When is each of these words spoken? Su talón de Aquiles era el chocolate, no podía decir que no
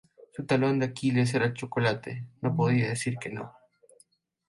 Su 0.31 0.47
talón 0.47 0.79
de 0.79 0.87
Aquiles 0.87 1.31
era 1.35 1.45
el 1.45 1.53
chocolate, 1.53 2.25
no 2.41 2.55
podía 2.55 2.87
decir 2.87 3.17
que 3.21 3.29
no 3.29 3.53